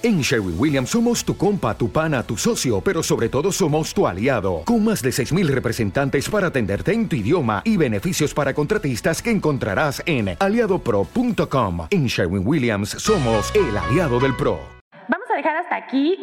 [0.00, 4.06] En Sherwin Williams somos tu compa, tu pana, tu socio, pero sobre todo somos tu
[4.06, 9.20] aliado, con más de 6.000 representantes para atenderte en tu idioma y beneficios para contratistas
[9.20, 11.88] que encontrarás en aliadopro.com.
[11.90, 14.60] En Sherwin Williams somos el aliado del PRO.
[15.08, 16.16] Vamos a dejar hasta aquí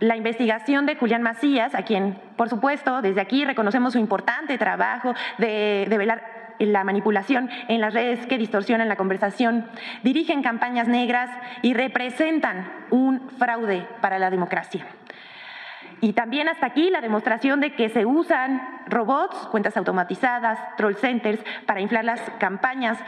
[0.00, 5.14] la investigación de Julián Macías, a quien, por supuesto, desde aquí reconocemos su importante trabajo
[5.38, 9.66] de, de velar la manipulación en las redes que distorsionan la conversación,
[10.02, 11.30] dirigen campañas negras
[11.62, 14.86] y representan un fraude para la democracia.
[16.00, 21.42] Y también hasta aquí la demostración de que se usan robots, cuentas automatizadas, troll centers
[21.66, 22.98] para inflar las campañas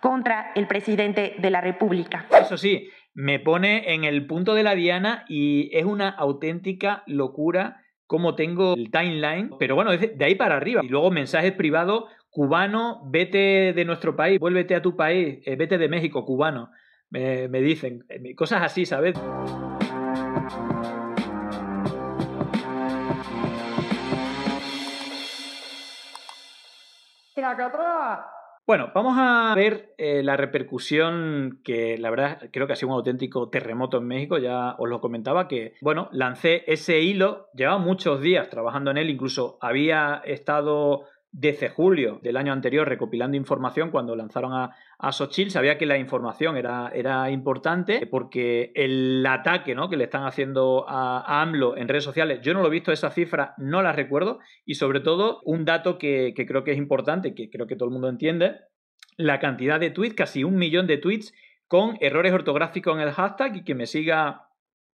[0.00, 2.26] contra el presidente de la República.
[2.38, 7.80] Eso sí, me pone en el punto de la diana y es una auténtica locura
[8.06, 10.82] cómo tengo el timeline, pero bueno, de ahí para arriba.
[10.84, 15.78] Y luego mensajes privados cubano, vete de nuestro país, vuélvete a tu país, eh, vete
[15.78, 16.70] de México, cubano,
[17.08, 19.14] me, me dicen, eh, cosas así, ¿sabes?
[28.66, 32.96] Bueno, vamos a ver eh, la repercusión que la verdad creo que ha sido un
[32.96, 38.22] auténtico terremoto en México, ya os lo comentaba que, bueno, lancé ese hilo, llevaba muchos
[38.22, 41.04] días trabajando en él, incluso había estado
[41.36, 45.50] desde julio del año anterior recopilando información cuando lanzaron a, a Xochitl.
[45.50, 49.90] Sabía que la información era, era importante porque el ataque ¿no?
[49.90, 53.10] que le están haciendo a, AMLO en redes sociales, yo no lo he visto, esa
[53.10, 54.38] cifra no la recuerdo.
[54.64, 57.88] Y sobre todo, un dato que, que creo que es importante, que creo que todo
[57.88, 58.60] el mundo entiende,
[59.16, 61.34] la cantidad de tweets, casi un millón de tweets
[61.66, 64.50] con errores ortográficos en el hashtag y que me siga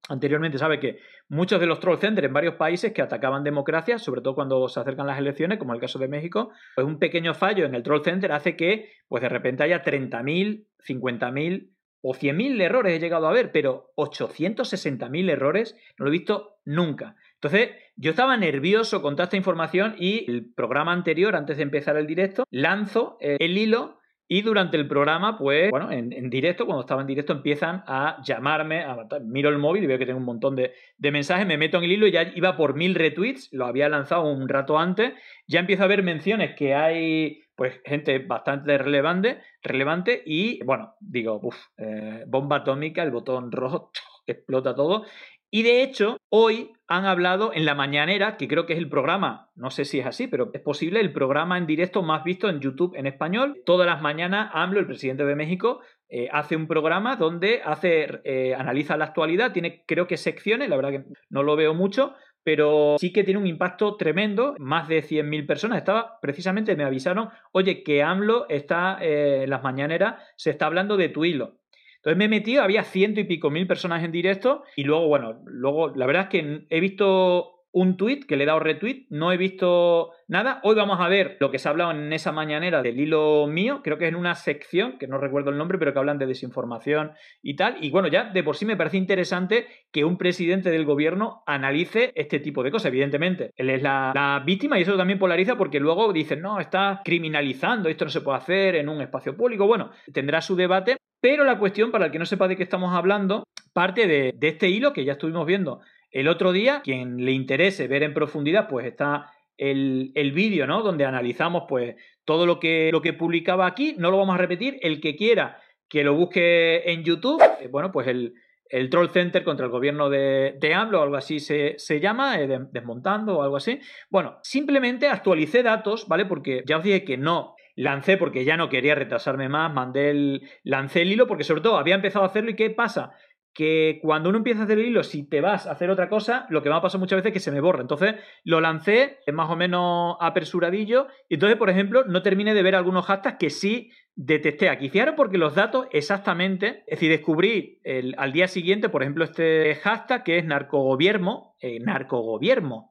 [0.09, 0.99] anteriormente sabe que
[1.29, 4.81] muchos de los troll centers en varios países que atacaban democracia, sobre todo cuando se
[4.81, 8.03] acercan las elecciones, como el caso de México, pues un pequeño fallo en el troll
[8.03, 11.71] center hace que pues de repente haya 30.000, 50.000
[12.03, 17.15] o 100.000 errores he llegado a ver, pero 860.000 errores no lo he visto nunca.
[17.35, 21.97] Entonces, yo estaba nervioso con toda esta información y el programa anterior, antes de empezar
[21.97, 24.00] el directo, lanzo el hilo
[24.33, 28.85] y durante el programa, pues, bueno, en, directo, cuando estaba en directo, empiezan a llamarme,
[28.85, 31.83] a, miro el móvil y veo que tengo un montón de, mensajes, me meto en
[31.83, 35.15] el hilo y ya iba por mil retweets, lo había lanzado un rato antes,
[35.49, 41.41] ya empiezo a ver menciones que hay, pues, gente bastante relevante, relevante y, bueno, digo,
[41.43, 43.91] uff, eh, bomba atómica, el botón rojo,
[44.29, 45.07] explota todo.
[45.51, 49.51] Y de hecho, hoy han hablado en la mañanera, que creo que es el programa,
[49.55, 52.61] no sé si es así, pero es posible, el programa en directo más visto en
[52.61, 53.61] YouTube en español.
[53.67, 58.55] Todas las mañanas AMLO, el presidente de México, eh, hace un programa donde hace, eh,
[58.55, 62.97] analiza la actualidad, tiene creo que secciones, la verdad que no lo veo mucho, pero
[62.99, 65.79] sí que tiene un impacto tremendo, más de 100.000 personas.
[65.79, 70.97] Estaba, precisamente me avisaron, oye, que AMLO está eh, en las mañaneras, se está hablando
[70.97, 71.61] de tu hilo.
[72.01, 75.43] Entonces me he metido, había ciento y pico mil personas en directo y luego, bueno,
[75.45, 79.33] luego la verdad es que he visto un tweet que le he dado retweet, no
[79.33, 80.61] he visto nada.
[80.65, 83.81] Hoy vamos a ver lo que se ha hablado en esa mañanera del hilo mío,
[83.85, 86.27] creo que es en una sección, que no recuerdo el nombre, pero que hablan de
[86.27, 87.13] desinformación
[87.43, 87.77] y tal.
[87.81, 92.13] Y bueno, ya de por sí me parece interesante que un presidente del gobierno analice
[92.17, 92.89] este tipo de cosas.
[92.89, 97.03] Evidentemente, él es la, la víctima y eso también polariza porque luego dicen, no, está
[97.05, 99.67] criminalizando, esto no se puede hacer en un espacio público.
[99.67, 102.95] Bueno, tendrá su debate, pero la cuestión, para el que no sepa de qué estamos
[102.95, 106.81] hablando, parte de, este hilo que ya estuvimos viendo el otro día.
[106.83, 110.83] Quien le interese ver en profundidad, pues está el, vídeo, ¿no?
[110.83, 113.95] Donde analizamos, pues, todo lo que, lo que publicaba aquí.
[113.99, 114.79] No lo vamos a repetir.
[114.83, 118.35] El que quiera que lo busque en YouTube, eh, bueno, pues el,
[118.69, 122.61] el Troll Center contra el gobierno de, de AMLO, algo así se, se llama, eh,
[122.71, 123.81] desmontando o algo así.
[124.09, 126.27] Bueno, simplemente actualicé datos, ¿vale?
[126.27, 130.49] Porque ya os dije que no lancé porque ya no quería retrasarme más, mandé el,
[130.63, 133.13] lancé el hilo porque sobre todo había empezado a hacerlo y ¿qué pasa?
[133.53, 136.47] Que cuando uno empieza a hacer el hilo, si te vas a hacer otra cosa,
[136.51, 137.81] lo que me ha pasado muchas veces es que se me borra.
[137.81, 138.15] Entonces
[138.45, 143.07] lo lancé más o menos apresuradillo y entonces, por ejemplo, no terminé de ver algunos
[143.07, 144.91] hashtags que sí detecté aquí.
[144.91, 149.75] Fijaros porque los datos exactamente, es decir, descubrí el, al día siguiente, por ejemplo, este
[149.77, 152.91] hashtag que es narcogobierno, eh, narcogobierno,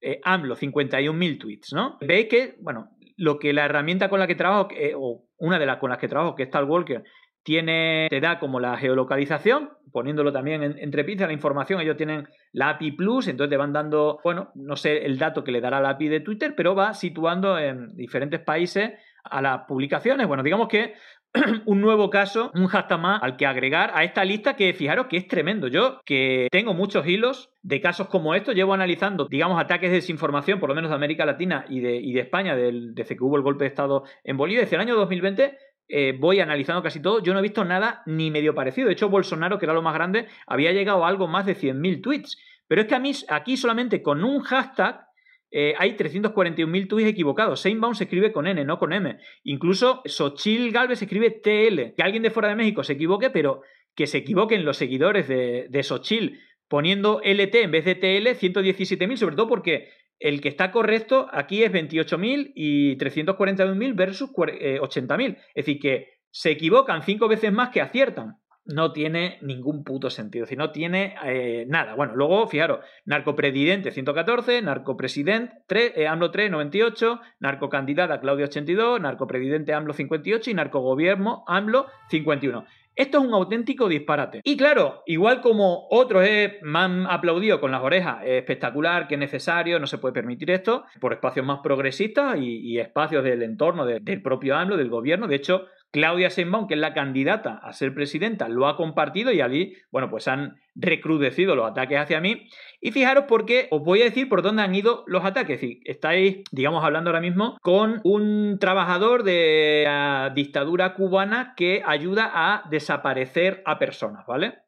[0.00, 1.96] eh, AMLO, 51.000 tweets, ¿no?
[2.00, 5.78] Veis que, bueno, lo que la herramienta con la que trabajo, o una de las
[5.78, 7.04] con las que trabajo, que es Walker,
[7.44, 12.26] tiene, te da como la geolocalización, poniéndolo también en, entre pinzas la información, ellos tienen
[12.52, 15.80] la API Plus, entonces te van dando, bueno, no sé el dato que le dará
[15.80, 20.26] la API de Twitter, pero va situando en diferentes países a las publicaciones.
[20.26, 20.94] Bueno, digamos que
[21.66, 25.16] un nuevo caso, un hashtag más al que agregar a esta lista que fijaros que
[25.16, 25.68] es tremendo.
[25.68, 30.60] Yo que tengo muchos hilos de casos como estos, llevo analizando, digamos, ataques de desinformación,
[30.60, 33.64] por lo menos de América Latina y de, de España, desde que hubo el golpe
[33.64, 35.58] de Estado en Bolivia, desde el año 2020
[35.88, 38.86] eh, voy analizando casi todo, yo no he visto nada ni medio parecido.
[38.86, 42.02] De hecho, Bolsonaro, que era lo más grande, había llegado a algo más de 100.000
[42.02, 42.38] tweets.
[42.66, 45.06] Pero es que a mí, aquí solamente con un hashtag
[45.50, 47.60] eh, hay 341.000 tweets equivocados.
[47.60, 49.18] Seinbaum se escribe con N, no con M.
[49.44, 51.94] Incluso Sochil Galvez escribe TL.
[51.94, 53.62] Que alguien de fuera de México se equivoque, pero
[53.94, 59.16] que se equivoquen los seguidores de, de Sochil poniendo LT en vez de TL, 117.000,
[59.16, 65.30] sobre todo porque el que está correcto aquí es 28.000 y 341.000 versus 80.000.
[65.30, 68.38] Eh, es decir, que se equivocan cinco veces más que aciertan.
[68.66, 71.94] No tiene ningún puto sentido, si no tiene eh, nada.
[71.94, 79.74] Bueno, luego, fijaros, narcopresidente 114, narcopresidente 3, eh, AMLO 3, 98, narcocandidata Claudia 82, narcopresidente
[79.74, 82.64] AMLO 58 y narcogobierno AMLO 51.
[82.96, 84.40] Esto es un auténtico disparate.
[84.44, 86.22] Y claro, igual como otros
[86.62, 90.52] me han aplaudido con las orejas, es espectacular, que es necesario, no se puede permitir
[90.52, 95.26] esto, por espacios más progresistas y, espacios del entorno del propio AMLO, del gobierno.
[95.26, 99.40] De hecho, Claudia Sheinbaum, que es la candidata a ser presidenta, lo ha compartido y
[99.40, 102.48] allí, bueno, pues han recrudecido los ataques hacia mí.
[102.80, 105.60] Y fijaros porque os voy a decir por dónde han ido los ataques.
[105.84, 112.68] estáis, digamos, hablando ahora mismo con un trabajador de la dictadura cubana que ayuda a
[112.70, 114.62] desaparecer a personas, ¿vale?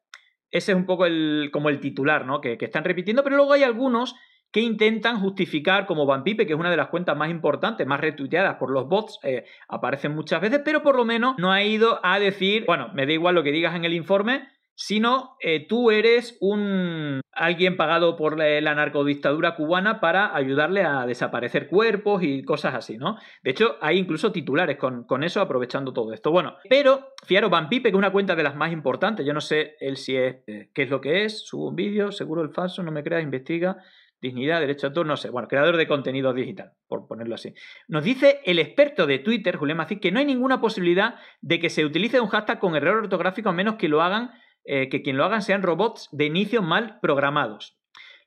[0.49, 2.39] Ese es un poco el, como el titular, ¿no?
[2.39, 4.15] Que, que están repitiendo, pero luego hay algunos
[4.51, 7.99] que intentan justificar como Van Pipe, que es una de las cuentas más importantes, más
[7.99, 11.99] retuiteadas por los bots, eh, aparecen muchas veces, pero por lo menos no ha ido
[12.03, 14.47] a decir, bueno, me da igual lo que digas en el informe,
[14.79, 21.67] sino eh, tú eres un alguien pagado por la, narcodictadura cubana para ayudarle a desaparecer
[21.67, 23.17] cuerpos y cosas así, ¿no?
[23.43, 26.31] De hecho, hay incluso titulares con, con eso aprovechando todo esto.
[26.31, 29.41] Bueno, pero fijaros, Van Pipe, que es una cuenta de las más importantes, yo no
[29.41, 32.51] sé él si es eh, qué es lo que es, subo un vídeo, seguro el
[32.51, 33.77] falso, no me creas, investiga
[34.21, 37.53] dignidad, derecho a todo, no sé, bueno, creador de contenido digital, por ponerlo así.
[37.87, 41.85] Nos dice el experto de Twitter, Julián que no hay ninguna posibilidad de que se
[41.85, 44.31] utilice un hashtag con error ortográfico a menos que lo hagan,
[44.63, 47.77] eh, que quien lo hagan sean robots de inicio mal programados.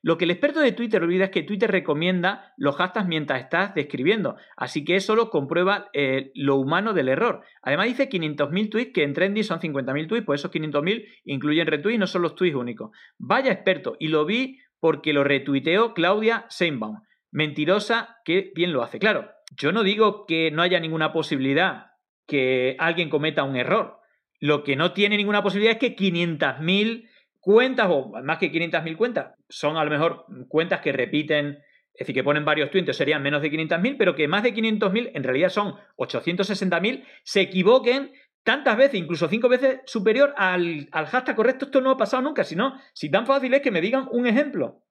[0.03, 3.75] Lo que el experto de Twitter olvida es que Twitter recomienda los hashtags mientras estás
[3.75, 7.43] describiendo, así que eso lo comprueba eh, lo humano del error.
[7.61, 11.99] Además dice 500.000 tweets, que en Trendy son 50.000 tweets, pues esos 500.000 incluyen retweets,
[11.99, 12.89] no son los tweets únicos.
[13.19, 17.03] Vaya experto, y lo vi porque lo retuiteó Claudia Seinbaum.
[17.31, 18.99] Mentirosa que bien lo hace.
[18.99, 21.91] Claro, yo no digo que no haya ninguna posibilidad
[22.27, 23.99] que alguien cometa un error.
[24.39, 27.07] Lo que no tiene ninguna posibilidad es que 500.000
[27.39, 31.59] cuentas, o más que 500.000 cuentas, son a lo mejor cuentas que repiten,
[31.93, 35.11] es decir, que ponen varios tweets, serían menos de 500.000, pero que más de 500.000,
[35.13, 38.11] en realidad son 860.000, se equivoquen
[38.43, 41.65] tantas veces, incluso cinco veces superior al, al hashtag correcto.
[41.65, 44.81] Esto no ha pasado nunca, sino si tan fácil es que me digan un ejemplo.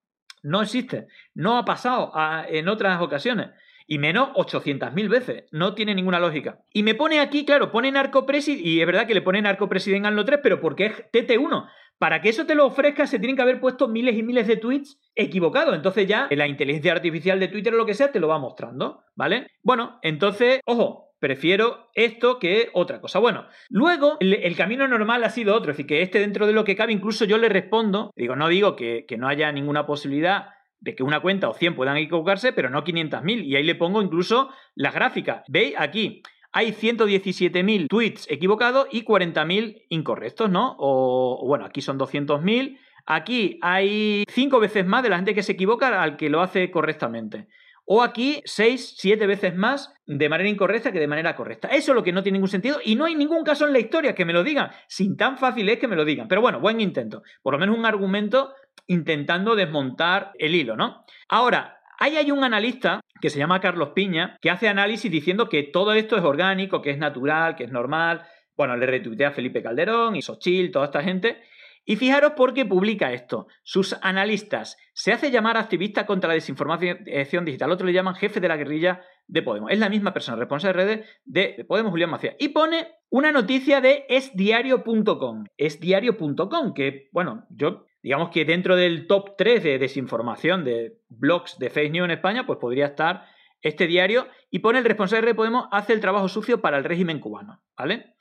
[0.43, 2.13] No existe, no ha pasado
[2.49, 3.51] en otras ocasiones.
[3.87, 5.45] Y menos 800.000 veces.
[5.51, 6.61] No tiene ninguna lógica.
[6.73, 10.15] Y me pone aquí, claro, pone narcopresid, y es verdad que le pone narcopresident al
[10.15, 11.69] no 3, pero porque es TT1.
[11.99, 14.57] Para que eso te lo ofrezca, se tienen que haber puesto miles y miles de
[14.57, 15.75] tweets equivocados.
[15.75, 19.03] Entonces ya la inteligencia artificial de Twitter o lo que sea te lo va mostrando,
[19.17, 19.49] ¿vale?
[19.63, 23.19] Bueno, entonces, ojo, Prefiero esto que otra cosa.
[23.19, 26.65] Bueno, luego el, camino normal ha sido otro, es decir, que este dentro de lo
[26.65, 30.47] que cabe, incluso yo le respondo, digo, no digo que, no haya ninguna posibilidad
[30.81, 33.45] de que una cuenta o 100 puedan equivocarse, pero no 500.000.
[33.45, 35.45] Y ahí le pongo incluso las gráficas.
[35.47, 35.75] ¿Veis?
[35.77, 36.23] Aquí
[36.53, 40.75] hay 117.000 tweets equivocados y 40.000 incorrectos, ¿no?
[40.79, 42.79] O, bueno, aquí son 200.000.
[43.05, 46.71] Aquí hay 5 veces más de la gente que se equivoca al que lo hace
[46.71, 47.47] correctamente.
[47.93, 51.67] O aquí 6, 7 veces más de manera incorrecta que de manera correcta.
[51.67, 53.81] Eso es lo que no tiene ningún sentido y no hay ningún caso en la
[53.81, 54.71] historia que me lo digan.
[54.87, 56.29] Sin tan fácil es que me lo digan.
[56.29, 57.25] Pero bueno, buen intento.
[57.43, 58.55] Por lo menos un argumento
[58.87, 61.05] intentando desmontar el hilo, ¿no?
[61.29, 65.65] Ahora, ahí hay un analista que se llama Carlos Piña que hace análisis diciendo que
[65.65, 68.23] todo esto es orgánico, que es natural, que es normal.
[68.57, 71.43] Bueno, le retuitea a Felipe Calderón y Sochil, toda esta gente.
[71.91, 73.49] Y fijaros por qué publica esto.
[73.65, 77.73] Sus analistas se hace llamar activista contra la desinformación digital.
[77.73, 79.73] Otros le llaman jefe de la guerrilla de Podemos.
[79.73, 82.37] Es la misma persona, responsable de redes de Podemos, Julián Macías.
[82.39, 85.47] Y pone una noticia de esdiario.com.
[85.57, 91.71] Esdiario.com, que, bueno, yo digamos que dentro del top 3 de desinformación de blogs de
[91.71, 93.25] fake news en España, pues podría estar
[93.63, 97.19] este diario y pone el responsable de Podemos hace el trabajo sucio para el régimen
[97.19, 98.15] cubano, ¿vale?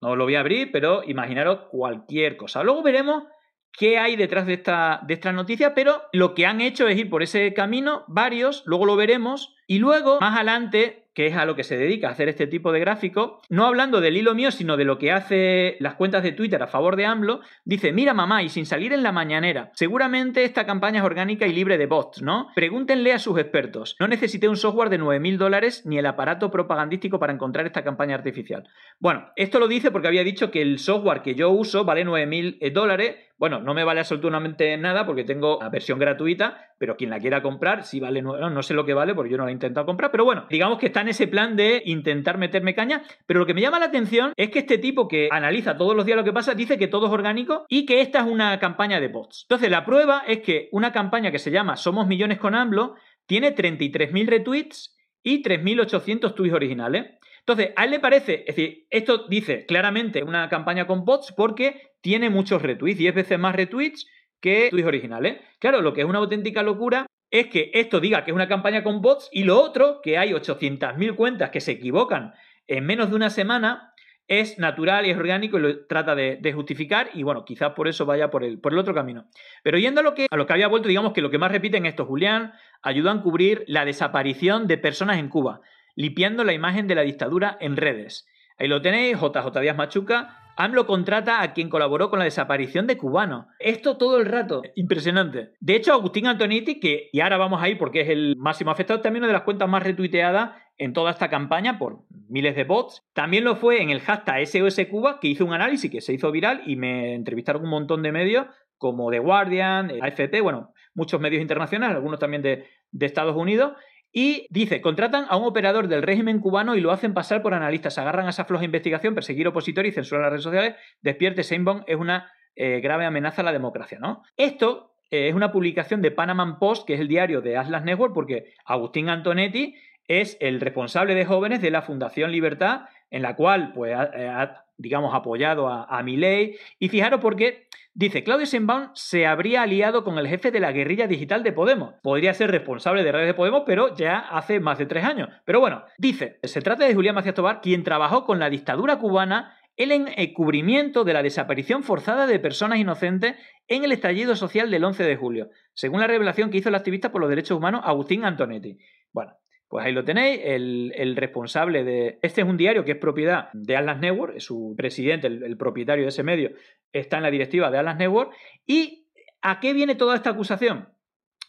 [0.00, 2.62] No lo voy a abrir, pero imaginaros cualquier cosa.
[2.62, 3.24] Luego veremos
[3.72, 7.10] qué hay detrás de esta, de esta noticia, pero lo que han hecho es ir
[7.10, 11.56] por ese camino, varios, luego lo veremos, Y luego, más adelante, que es a lo
[11.56, 14.76] que se dedica a hacer este tipo de gráfico, no hablando del hilo mío, sino
[14.76, 18.42] de lo que hace las cuentas de Twitter a favor de AMLO, dice, mira mamá,
[18.42, 22.20] y sin salir en la mañanera, seguramente esta campaña es orgánica y libre de bots,
[22.20, 22.48] ¿no?
[22.54, 27.18] Pregúntenle a sus expertos, no necesité un software de 9.000 dólares ni el aparato propagandístico
[27.18, 28.68] para encontrar esta campaña artificial.
[29.00, 32.58] Bueno, esto lo dice porque había dicho que el software que yo uso vale 9.000
[32.60, 37.08] eh, dólares, bueno, no me vale absolutamente nada porque tengo la versión gratuita, pero quien
[37.08, 39.52] la quiera comprar, si vale, no, no sé lo que vale porque yo no la
[39.56, 43.40] intentado comprar, pero bueno, digamos que está en ese plan de intentar meterme caña, pero
[43.40, 46.16] lo que me llama la atención es que este tipo que analiza todos los días
[46.16, 49.08] lo que pasa dice que todo es orgánico y que esta es una campaña de
[49.08, 49.46] bots.
[49.48, 52.94] Entonces, la prueba es que una campaña que se llama Somos Millones con AMLO
[53.26, 57.16] tiene 33.000 retweets y 3.800 tweets originales.
[57.40, 61.92] Entonces, a él le parece, es decir, esto dice claramente una campaña con bots porque
[62.00, 64.06] tiene muchos retweets, 10 veces más retweets
[64.40, 65.38] que tweets originales.
[65.58, 67.06] Claro, lo que es una auténtica locura
[67.38, 70.30] es que esto diga que es una campaña con bots y lo otro, que hay
[70.30, 72.34] 800.000 cuentas que se equivocan
[72.66, 73.92] en menos de una semana,
[74.28, 78.06] es natural y es orgánico y lo trata de, justificar y bueno, quizás por eso
[78.06, 79.26] vaya por el, por el otro camino.
[79.62, 81.52] Pero yendo a lo, que, a lo que había vuelto, digamos que lo que más
[81.52, 82.52] repiten esto, Julián,
[82.82, 85.60] ayudan a cubrir la desaparición de personas en Cuba
[85.96, 88.28] limpiando la imagen de la dictadura en redes.
[88.58, 90.45] Ahí lo tenéis, JJ Díaz Machuca.
[90.56, 93.46] AMLO contrata a quien colaboró con la desaparición de cubanos.
[93.58, 94.62] Esto todo el rato.
[94.74, 95.50] Impresionante.
[95.60, 99.00] De hecho, Agustín Antonetti, que y ahora vamos a ir porque es el máximo afectado,
[99.00, 103.04] también una de las cuentas más retuiteadas en toda esta campaña por miles de bots.
[103.12, 106.30] También lo fue en el hashtag SOS Cuba, que hizo un análisis que se hizo
[106.32, 108.46] viral y me entrevistaron un montón de medios
[108.78, 113.72] como The Guardian, AFP, bueno, muchos medios internacionales, algunos también de, de Estados Unidos.
[114.18, 117.98] Y dice, contratan a un operador del régimen cubano y lo hacen pasar por analistas,
[117.98, 120.74] agarran a esa floja investigación, perseguir opositores y censurar las redes sociales.
[121.02, 124.22] Despierte Seinbaum es una eh, grave amenaza a la democracia, ¿no?
[124.38, 128.14] Esto eh, es una publicación de Panama Post, que es el diario de Atlas Network,
[128.14, 129.74] porque Agustín Antonetti
[130.08, 135.14] es el responsable de jóvenes de la Fundación Libertad, en la cual, pues, ha, digamos,
[135.14, 136.56] apoyado a, a Milei.
[136.78, 137.68] Y fijaros porque
[137.98, 141.94] Dice, Claudio Sheinbaum se habría aliado con el jefe de la guerrilla digital de Podemos.
[142.02, 145.30] Podría ser responsable de redes de Podemos, pero ya hace más de tres años.
[145.46, 149.56] Pero bueno, dice, se trata de Julián Macías Tobar, quien trabajó con la dictadura cubana
[149.76, 153.36] el encubrimiento de la desaparición forzada de personas inocentes
[153.66, 157.10] en el estallido social del 11 de julio, según la revelación que hizo el activista
[157.10, 158.76] por los derechos humanos Agustín Antonetti.
[159.10, 159.32] Bueno,
[159.68, 162.18] pues ahí lo tenéis, el, responsable de...
[162.22, 166.10] Este es un diario que es propiedad de Atlas Network, su presidente, el, propietario de
[166.10, 166.52] ese medio,
[166.92, 168.32] está en la directiva de Atlas Network.
[168.64, 169.08] ¿Y
[169.42, 170.88] a qué viene toda esta acusación?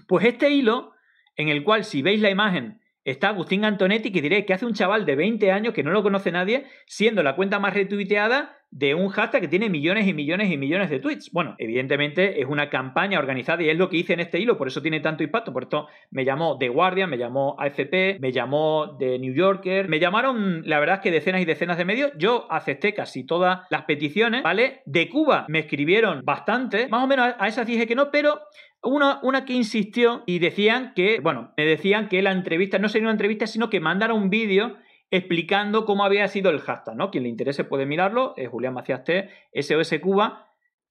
[0.07, 0.93] Pues este hilo,
[1.36, 4.73] en el cual si veis la imagen está Agustín Antonetti, que diréis que hace un
[4.73, 8.93] chaval de 20 años que no lo conoce nadie, siendo la cuenta más retuiteada de
[8.95, 11.31] un hashtag que tiene millones y millones y millones de tweets.
[11.31, 14.67] Bueno, evidentemente es una campaña organizada y es lo que hice en este hilo, por
[14.67, 15.53] eso tiene tanto impacto.
[15.53, 19.99] Por esto me llamó The Guardian, me llamó AFP, me llamó The New Yorker, me
[19.99, 22.11] llamaron, la verdad es que decenas y decenas de medios.
[22.17, 24.81] Yo acepté casi todas las peticiones, ¿vale?
[24.85, 28.41] De Cuba me escribieron bastante, más o menos a esas dije que no, pero
[28.84, 33.07] una, una, que insistió y decían que, bueno, me decían que la entrevista no sería
[33.07, 34.77] una entrevista, sino que mandara un vídeo
[35.10, 37.12] explicando cómo había sido el hashtag, ¿no?
[37.12, 40.48] Quien le interese puede mirarlo, es Julián Macías T, SOS Cuba,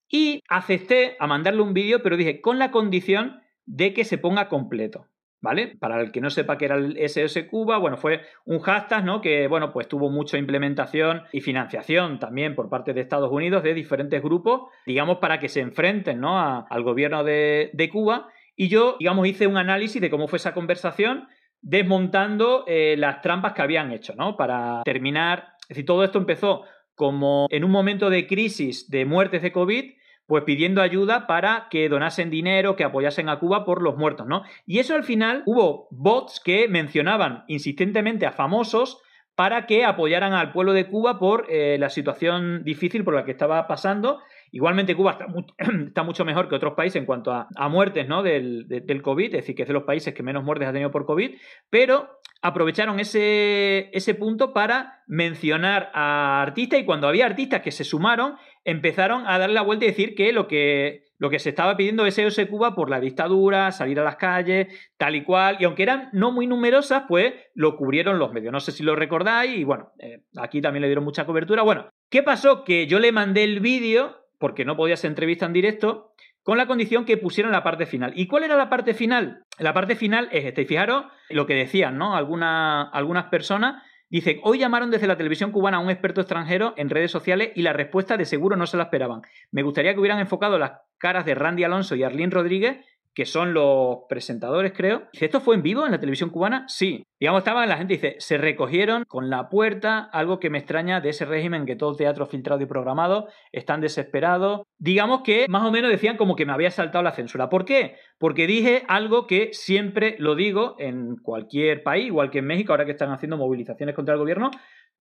[0.09, 4.49] y acepté a mandarle un vídeo, pero dije, con la condición de que se ponga
[4.49, 5.09] completo.
[5.47, 5.77] ¿Vale?
[5.79, 9.21] Para el que no sepa qué era el SOS Cuba, bueno, fue un hashtag, ¿no?
[9.21, 13.73] Que, bueno, pues tuvo mucha implementación y financiación también por parte de Estados Unidos de
[13.73, 16.67] diferentes grupos, digamos, para que se enfrenten, ¿no?
[16.69, 18.29] al gobierno de, de Cuba.
[18.57, 21.29] Y yo, digamos, hice un análisis de cómo fue esa conversación
[21.63, 24.37] desmontando eh, las trampas que habían hecho, ¿no?
[24.37, 26.65] Para terminar, es decir, todo esto empezó
[26.97, 29.93] como en un momento de crisis de muertes de COVID,
[30.27, 34.43] pues pidiendo ayuda para que donasen dinero, que apoyasen a Cuba por los muertos, ¿no?
[34.67, 39.01] Y eso al final hubo bots que mencionaban insistentemente a famosos
[39.35, 43.33] para que apoyaran al pueblo de Cuba por eh, la situación difícil por la que
[43.33, 44.19] estaba pasando
[44.53, 48.23] Igualmente Cuba está, mucho mejor que otros países en cuanto a, muertes ¿no?
[48.23, 50.91] del, del, COVID, es decir, que es de los países que menos muertes ha tenido
[50.91, 51.37] por COVID,
[51.69, 57.85] pero aprovecharon ese, ese punto para mencionar a artistas y cuando había artistas que se
[57.85, 61.77] sumaron, empezaron a darle la vuelta y decir que lo que, lo que se estaba
[61.77, 64.67] pidiendo es SOS Cuba por la dictadura, salir a las calles,
[64.99, 68.53] tal y cual, y aunque eran no muy numerosas, pues lo cubrieron los medios.
[68.53, 71.63] No sé si lo recordáis, y bueno, eh, aquí también le dieron mucha cobertura.
[71.63, 72.65] Bueno, ¿qué pasó?
[72.65, 76.67] Que yo le mandé el vídeo porque no podía ser entrevista en directo, con la
[76.67, 78.13] condición que pusieran la parte final.
[78.15, 79.43] ¿Y cuál era la parte final?
[79.59, 80.61] La parte final es esta.
[80.61, 82.15] Y fijaros lo que decían, ¿no?
[82.15, 83.83] algunas personas.
[84.09, 87.63] Dicen, hoy llamaron desde la televisión cubana a un experto extranjero en redes sociales y
[87.63, 89.23] la respuesta de seguro no se la esperaban.
[89.51, 92.79] Me gustaría que hubieran enfocado las caras de Randy Alonso y Arlene Rodríguez,
[93.17, 95.05] que son los presentadores, creo.
[95.11, 96.67] Dice, ¿esto fue en vivo en la televisión cubana?
[96.69, 97.03] Sí.
[97.19, 101.09] Digamos, estaba la gente, dice, se recogieron con la puerta, algo que me extraña de
[101.09, 104.67] ese régimen que todo teatro filtrado y programado, están desesperados.
[104.77, 107.49] Digamos que más o menos decían como que me había saltado la censura.
[107.49, 107.97] ¿Por qué?
[108.19, 112.85] Porque dije algo que siempre lo digo en cualquier país, igual que en México, ahora
[112.85, 114.51] que están haciendo movilizaciones contra el gobierno,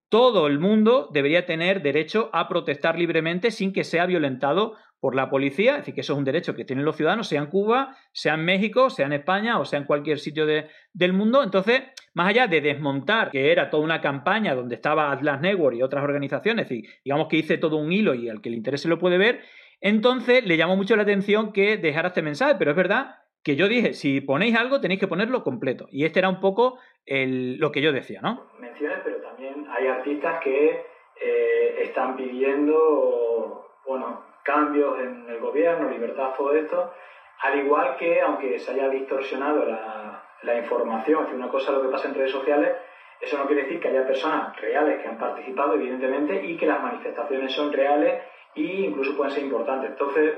[0.07, 5.29] todo el mundo debería tener derecho a protestar libremente sin que sea violentado por la
[5.29, 7.95] policía, es decir, que eso es un derecho que tienen los ciudadanos, sea en Cuba,
[8.11, 11.43] sea en México, sea en España o sea en cualquier sitio del mundo.
[11.43, 11.83] Entonces,
[12.13, 16.03] más allá de desmontar, que era toda una campaña donde estaba Atlas Network y otras
[16.03, 19.17] organizaciones, y digamos que hice todo un hilo y al que le interese lo puede
[19.17, 19.41] ver,
[19.81, 23.67] entonces le llamó mucho la atención que dejara este mensaje, pero es verdad que yo
[23.67, 25.87] dije, si ponéis algo tenéis que ponerlo completo.
[25.91, 28.47] Y este era un poco lo que yo decía, ¿no?
[28.59, 30.81] Menciones, pero también hay artistas que
[31.21, 36.93] eh, están pidiendo, bueno, cambios en el gobierno, libertad, todo esto,
[37.41, 40.21] al igual que, aunque se haya distorsionado la,
[40.55, 42.73] información, es una cosa lo que pasa en redes sociales,
[43.19, 46.79] eso no quiere decir que haya personas reales que han participado, evidentemente, y que las
[46.79, 48.21] manifestaciones son reales
[48.53, 49.89] e incluso pueden ser importantes.
[49.89, 50.37] Entonces,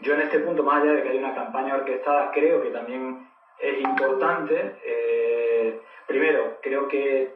[0.00, 3.26] yo en este punto, más allá de que haya una campaña orquestada, creo que también
[3.58, 4.76] es importante.
[4.84, 7.34] Eh, primero, creo que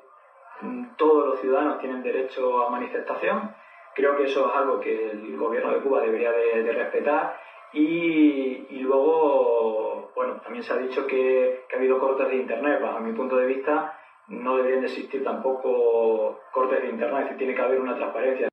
[0.60, 3.50] mm, todos los ciudadanos tienen derecho a manifestación.
[3.94, 7.36] Creo que eso es algo que el gobierno de Cuba debería de, respetar.
[7.74, 12.80] Y, luego, bueno, también se ha dicho que, ha habido cortes de Internet.
[12.80, 17.62] Bajo mi punto de vista, no deberían de existir tampoco cortes de Internet, tiene que
[17.62, 18.48] haber una transparencia.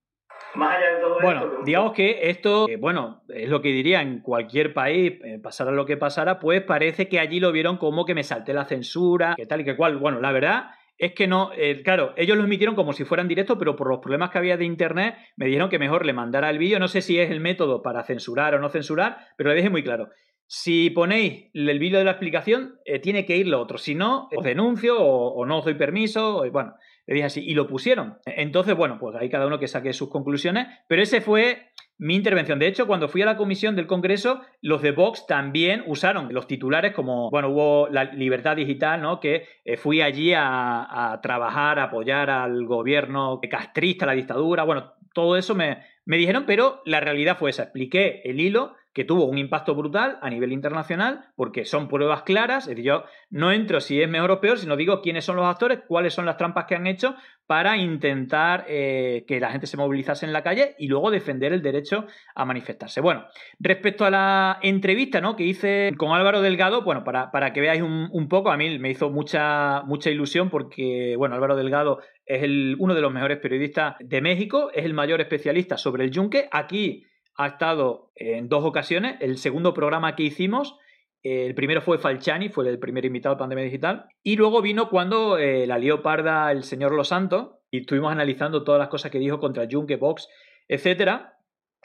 [0.56, 4.22] Más allá de todo bueno, digamos que esto, eh, bueno, es lo que diría en
[4.22, 8.16] cualquier país, eh, pasara lo que pasara, pues parece que allí lo vieron como que
[8.16, 9.98] me salté la censura, que tal y que cual.
[9.98, 11.52] Bueno, la verdad es que no,
[11.84, 14.66] claro, ellos lo emitieron como si fueran directos, pero por los problemas que había de
[14.66, 16.78] internet me dijeron que mejor le mandara el vídeo.
[16.78, 19.82] No sé si es el método para censurar o no censurar, pero le dije muy
[19.82, 20.10] claro.
[20.52, 23.78] Si ponéis el vídeo de la explicación, eh, tiene que ir lo otro.
[23.78, 26.44] Si no, os denuncio o, no os doy permiso.
[26.52, 26.74] bueno,
[27.06, 27.44] le dije así.
[27.48, 28.18] Y lo pusieron.
[28.26, 30.66] Entonces, bueno, pues ahí cada uno que saque sus conclusiones.
[30.88, 32.60] Pero ese fue mi intervención.
[32.60, 36.48] De hecho, cuando fui a la comisión del Congreso, los de Vox también usaron los
[36.48, 39.20] titulares como, bueno, hubo la libertad digital, ¿no?
[39.20, 45.36] Que eh, fui allí a, trabajar, a apoyar al gobierno castrista, la dictadura, bueno, todo
[45.36, 47.64] eso me, me dijeron, pero la realidad fue esa.
[47.64, 52.64] Expliqué el hilo que tuvo un impacto brutal a nivel internacional, porque son pruebas claras,
[52.64, 55.46] es decir, yo no entro si es mejor o peor, sino digo quiénes son los
[55.46, 59.78] actores, cuáles son las trampas que han hecho para intentar eh, que la gente se
[59.78, 63.02] movilizase en la calle y luego defender el derecho a manifestarse.
[63.02, 63.26] Bueno,
[63.60, 65.36] respecto a la entrevista ¿no?
[65.36, 68.92] que hice con Álvaro Delgado, bueno, para, para que veáis un, poco, a mí me
[68.92, 73.96] hizo mucha, mucha ilusión porque, bueno, Álvaro Delgado es el, uno de los mejores periodistas
[74.00, 76.48] de México, es el mayor especialista sobre el yunque.
[76.52, 77.08] Aquí
[77.40, 79.16] ha estado en dos ocasiones.
[79.22, 80.78] El segundo programa que hicimos,
[81.24, 84.08] el primero fue Falciani, fue el primer invitado de Pandemia Digital.
[84.22, 88.66] Y luego vino cuando eh, la lió parda el señor Los Santos y estuvimos analizando
[88.66, 90.28] todas las cosas que dijo contra Junque, Vox,
[90.68, 91.38] etcétera.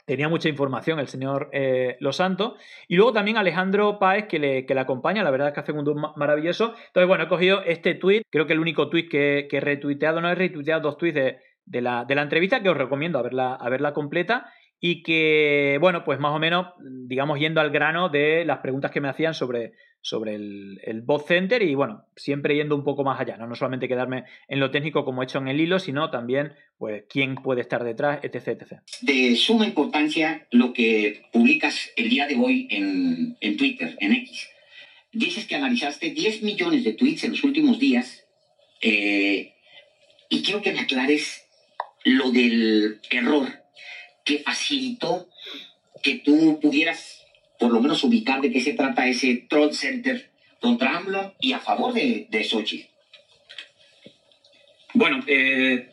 [0.05, 2.55] Tenía mucha información el señor eh, Los Santos.
[2.89, 5.23] Y luego también Alejandro Páez, que le, que le acompaña.
[5.23, 5.85] La verdad es que hace un
[6.17, 6.73] maravilloso.
[6.87, 8.23] Entonces, bueno, he cogido este tweet.
[8.29, 11.37] Creo que el único tweet que, que he retuiteado, no he retuiteado dos tweets de,
[11.63, 15.77] de, la, de la entrevista, que os recomiendo a verla, a verla completa y que,
[15.79, 16.67] bueno, pues más o menos,
[17.07, 21.25] digamos, yendo al grano de las preguntas que me hacían sobre, sobre el, el bot
[21.27, 23.47] center y, bueno, siempre yendo un poco más allá, ¿no?
[23.47, 27.05] no solamente quedarme en lo técnico como he hecho en el hilo, sino también, pues,
[27.09, 28.73] quién puede estar detrás, etc, etc.
[29.01, 34.49] De suma importancia lo que publicas el día de hoy en, en Twitter, en X.
[35.11, 38.25] Dices que analizaste 10 millones de tweets en los últimos días
[38.81, 39.53] eh,
[40.29, 41.45] y quiero que me aclares
[42.03, 43.64] lo del error
[44.25, 45.29] que facilitó
[46.03, 47.23] que tú pudieras
[47.57, 51.59] por lo menos ubicar de qué se trata ese troll center contra AMLO y a
[51.59, 52.87] favor de, de Sochi.
[54.93, 55.89] Bueno, eh,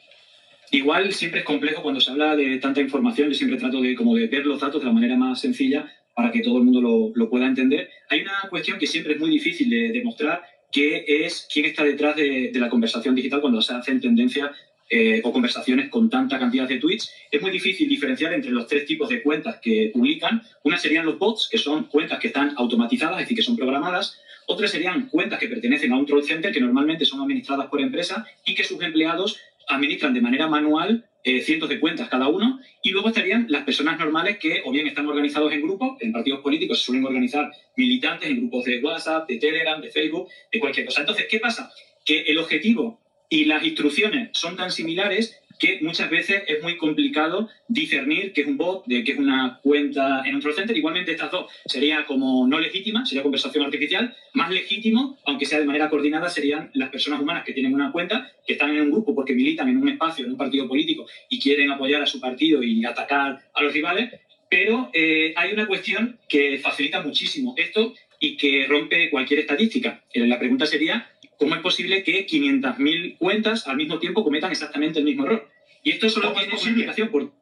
[0.71, 4.15] igual siempre es complejo cuando se habla de tanta información, yo siempre trato de, como
[4.15, 7.13] de ver los datos de la manera más sencilla para que todo el mundo lo,
[7.15, 7.91] lo pueda entender.
[8.09, 12.17] Hay una cuestión que siempre es muy difícil de demostrar, que es quién está detrás
[12.17, 14.51] de, de, la conversación digital cuando se hacen tendencias
[14.95, 18.85] eh, o conversaciones con tanta cantidad de tweets, es muy difícil diferenciar entre los tres
[18.85, 20.43] tipos de cuentas que publican.
[20.65, 24.21] Una serían los bots, que son cuentas que están automatizadas, es decir, que son programadas.
[24.47, 28.27] Otras serían cuentas que pertenecen a un troll center, que normalmente son administradas por empresa
[28.45, 32.61] y que sus empleados administran de manera manual eh, cientos de cuentas cada uno.
[32.83, 36.41] Y luego estarían las personas normales que o bien están organizados en grupos, en partidos
[36.41, 40.85] políticos se suelen organizar militantes en grupos de WhatsApp, de Telegram, de Facebook, de cualquier
[40.85, 41.01] cosa.
[41.01, 41.73] Entonces, ¿qué pasa?
[42.05, 43.02] Que el objetivo
[43.33, 48.47] y las instrucciones son tan similares que muchas veces es muy complicado discernir qué es
[48.47, 50.77] un bot, de qué es una cuenta en un troll center.
[50.77, 54.15] Igualmente estas dos sería como no legítima, sería conversación artificial.
[54.35, 58.31] Más legítimo, aunque sea de manera coordinada, serían las personas humanas que tienen una cuenta,
[58.47, 61.41] que están en un grupo porque militan en un espacio, en un partido político y
[61.41, 64.13] quieren apoyar a su partido y atacar a los rivales.
[64.51, 70.05] Pero eh, hay una cuestión que facilita muchísimo esto y que rompe cualquier estadística.
[70.13, 71.09] Eh, la pregunta sería,
[71.43, 75.49] ¿cómo es posible que 500.000 cuentas al mismo tiempo cometan exactamente el mismo error?
[75.83, 77.09] Y esto solo tiene una explicación.
[77.09, 77.33] Por,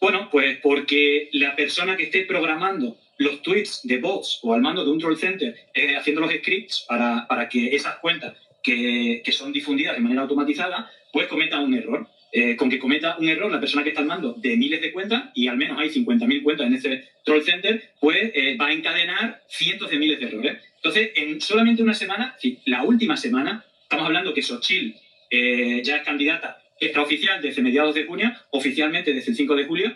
[0.00, 4.84] bueno, pues porque la persona que esté programando los tweets de bots o al mando
[4.84, 9.30] de un troll center, eh, haciendo los scripts para, para que esas cuentas que, que,
[9.30, 12.08] son difundidas de manera automatizada, pues cometan un error.
[12.34, 14.90] Eh, con que cometa un error la persona que está al mando de miles de
[14.90, 18.72] cuentas, y al menos hay 50.000 cuentas en ese troll center, pues eh, va a
[18.72, 20.71] encadenar cientos de miles de errores.
[20.82, 24.98] Entonces, en solamente una semana, la última semana, estamos hablando que Xochitl
[25.30, 29.94] ya es candidata extraoficial desde mediados de junio, oficialmente desde el 5 de julio.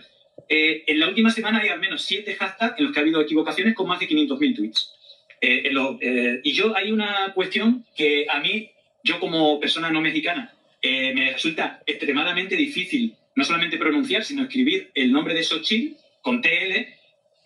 [0.49, 3.21] Eh, en la última semana hay al menos siete hashtags en los que ha habido
[3.21, 4.93] equivocaciones con más de 500.000 tweets.
[5.41, 5.71] Eh,
[6.01, 8.71] eh, y yo hay una cuestión que a mí,
[9.03, 15.11] yo como persona no mexicana, me resulta extremadamente difícil no solamente pronunciar, sino escribir el
[15.11, 16.87] nombre de Xochitl con TL.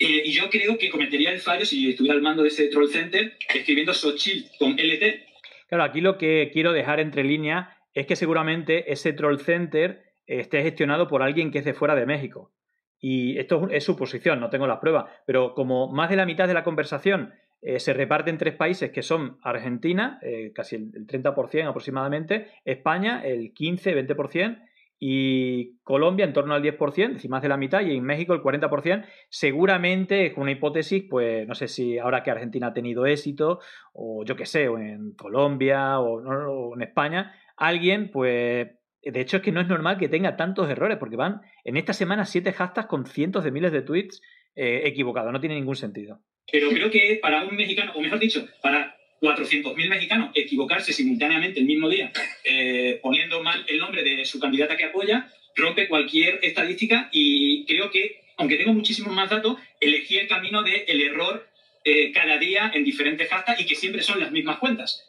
[0.00, 3.36] Y yo creo que cometería el fallo si estuviera al mando de ese troll center
[3.54, 5.26] escribiendo Xochitl con LT.
[5.68, 10.62] Claro, aquí lo que quiero dejar entre líneas es que seguramente ese troll center esté
[10.62, 12.52] gestionado por alguien que es de fuera de México.
[12.98, 16.54] Y esto es suposición, no tengo las pruebas, pero como más de la mitad de
[16.54, 17.32] la conversación
[17.62, 23.22] eh, se reparte en tres países que son Argentina, eh, casi el, 30% aproximadamente, España
[23.24, 24.62] el 15-20%
[25.02, 28.34] y Colombia en torno al 10%, es decir, más de la mitad, y en México
[28.34, 33.06] el 40%, seguramente es una hipótesis, pues no sé si ahora que Argentina ha tenido
[33.06, 33.60] éxito,
[33.94, 38.68] o yo qué sé, o en Colombia o, o en España, alguien, pues,
[39.02, 41.94] de hecho es que no es normal que tenga tantos errores, porque van en esta
[41.94, 44.20] semana siete hashtags con cientos de miles de tweets
[44.54, 46.20] eh, equivocados, no tiene ningún sentido.
[46.52, 51.66] Pero creo que para un mexicano, o mejor dicho, para 400.000 mexicanos equivocarse simultáneamente el
[51.66, 52.12] mismo día,
[52.44, 57.90] eh, poniendo mal el nombre de su candidata que apoya, rompe cualquier estadística y creo
[57.90, 61.46] que, aunque tengo muchísimos más datos, elegí el camino del el error
[61.84, 65.06] eh, cada día en diferentes hashtags y que siempre son las mismas cuentas.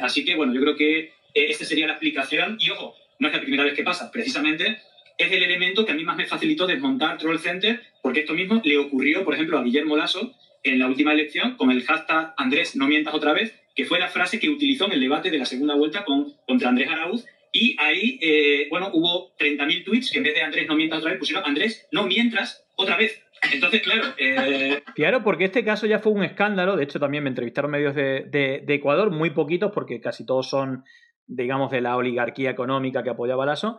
[0.00, 2.56] así que, bueno, yo creo que eh, esta sería la explicación.
[2.60, 4.78] Y ojo, no es la primera vez que pasa, precisamente
[5.24, 8.60] es el elemento que a mí más me facilitó desmontar Troll Center, porque esto mismo
[8.64, 12.76] le ocurrió, por ejemplo, a Guillermo Lasso en la última elección con el hashtag Andrés,
[12.76, 15.44] no mientas otra vez, que fue la frase que utilizó en el debate de la
[15.44, 17.24] segunda vuelta con, contra Andrés Arauz.
[17.52, 21.10] Y ahí, eh, bueno, hubo 30.000 tweets que en vez de Andrés, no mientas otra
[21.10, 23.22] vez, pusieron Andrés, no mientras otra vez.
[23.52, 24.14] Entonces, claro.
[24.18, 24.82] Eh...
[24.94, 26.76] Claro, porque este caso ya fue un escándalo.
[26.76, 30.84] De hecho, también me entrevistaron medios de, de Ecuador, muy poquitos, porque casi todos son
[31.26, 33.78] digamos, de la oligarquía económica que apoyaba Lasso,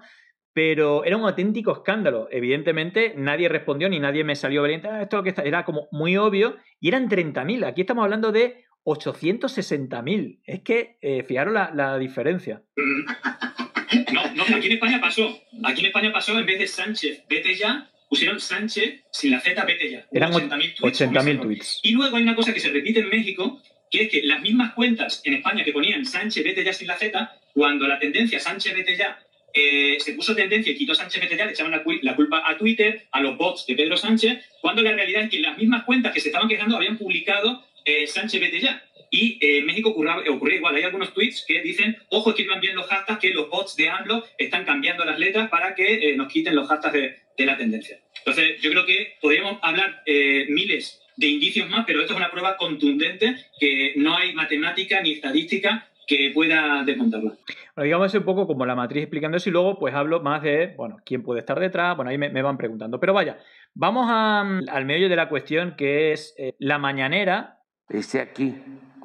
[0.54, 2.28] pero era un auténtico escándalo.
[2.32, 4.88] Evidentemente, nadie respondió ni nadie me salió valiente.
[4.88, 5.42] Ah, esto que está...
[5.42, 7.66] era como muy obvio y eran 30.000.
[7.66, 10.40] Aquí estamos hablando de 860.000.
[10.46, 12.62] Es que, eh, fijaros la, la, diferencia.
[12.76, 15.28] No, no, aquí en España pasó.
[15.64, 19.64] Aquí en España pasó, en vez de Sánchez, vete ya, pusieron Sánchez sin la Z,
[19.66, 20.06] vete ya.
[20.12, 21.02] Eran 80.000 tweets.
[21.02, 21.80] 80 tweets.
[21.84, 24.74] Y luego hay una cosa que se repite en México, que es que las mismas
[24.74, 28.76] cuentas en España que ponían Sánchez, vete ya sin la Z, cuando la tendencia Sánchez
[28.76, 29.18] vete ya
[29.54, 33.22] eh, se puso tendencia y quitó Sánchez ya, le echaban la, culpa a Twitter, a
[33.22, 36.30] los bots de Pedro Sánchez, cuando la realidad es que las mismas cuentas que se
[36.30, 38.84] estaban quejando habían publicado eh, Sánchez ya.
[39.12, 40.76] Y eh, en México ocurrió, igual.
[40.76, 44.26] Hay algunos tweets que dicen, ojo, escriban bien los hashtags, que los bots de AMLO
[44.40, 46.94] están cambiando las letras para que nos quiten los hashtags
[47.38, 48.00] de, la tendencia.
[48.18, 50.02] Entonces, yo creo que podríamos hablar
[50.48, 55.12] miles de indicios más, pero esto es una prueba contundente que no hay matemática ni
[55.12, 57.34] estadística que pueda desmontarla.
[57.76, 60.74] Bueno, digamos un poco como la matriz explicando eso y luego pues hablo más de,
[60.78, 63.00] bueno, quién puede estar detrás, bueno, ahí me, van preguntando.
[63.00, 63.38] Pero vaya,
[63.74, 67.60] vamos al meollo de la cuestión que es eh, la mañanera.
[67.90, 68.56] Esté aquí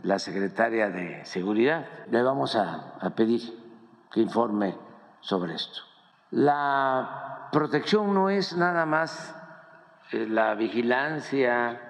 [0.03, 3.41] la secretaria de Seguridad, le vamos a, a pedir
[4.13, 4.75] que informe
[5.21, 5.81] sobre esto.
[6.31, 9.35] La protección no es nada más
[10.13, 11.88] eh, la vigilancia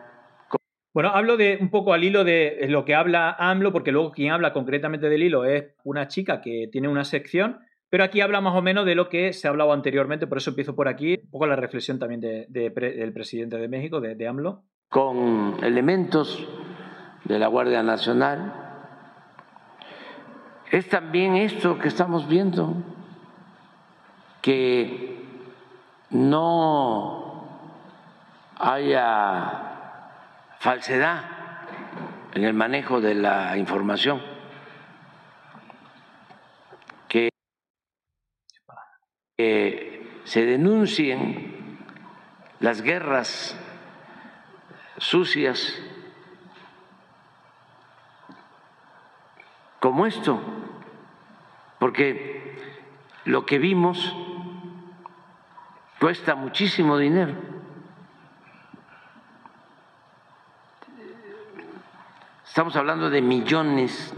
[0.93, 4.33] bueno, hablo de un poco al hilo de lo que habla AMLO, porque luego quien
[4.33, 8.55] habla concretamente del hilo es una chica que tiene una sección, pero aquí habla más
[8.55, 11.31] o menos de lo que se ha hablado anteriormente, por eso empiezo por aquí, un
[11.31, 14.65] poco la reflexión también de, del presidente de México, de AMLO.
[14.89, 16.47] Con elementos
[17.25, 18.53] de la Guardia Nacional.
[20.71, 22.75] Es también esto que estamos viendo,
[24.43, 25.17] que
[26.11, 27.47] no
[28.57, 29.68] haya
[30.59, 31.25] falsedad
[32.35, 34.23] en el manejo de la información,
[37.09, 37.31] que
[40.25, 41.79] se denuncien
[42.61, 43.59] las guerras
[44.99, 45.81] sucias
[49.81, 50.41] como esto,
[51.79, 52.59] porque
[53.25, 54.15] lo que vimos
[56.01, 57.58] cuesta muchísimo dinero.
[62.59, 64.13] Estamos hablando de millones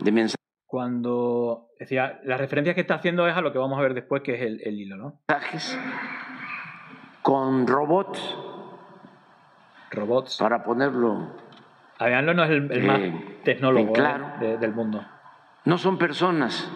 [0.00, 0.44] de mensajes.
[0.66, 4.22] Cuando decía, las referencias que está haciendo es a lo que vamos a ver después,
[4.24, 5.20] que es el, el hilo, ¿no?
[5.28, 5.78] Mensajes
[7.22, 8.36] con robots.
[9.92, 10.36] Robots.
[10.38, 11.28] Para ponerlo.
[12.00, 14.32] Avianlo no es el, el más eh, tecnólogo claro.
[14.40, 14.44] ¿eh?
[14.44, 15.06] de, del mundo.
[15.64, 16.68] No son personas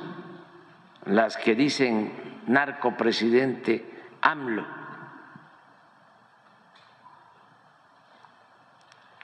[1.07, 2.13] las que dicen
[2.47, 3.85] narcopresidente
[4.23, 4.65] AMLO.